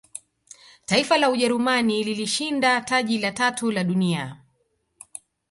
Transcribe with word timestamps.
taifa 0.85 1.17
la 1.17 1.29
ujerumani 1.29 2.03
lilishinda 2.03 2.81
taji 2.81 3.19
la 3.19 3.31
tatu 3.31 3.71
la 3.71 3.83
dunia 3.83 4.37